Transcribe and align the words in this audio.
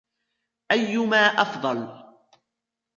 أَيُّمَا 0.71 1.17
أَفْضَلُ 1.41 2.03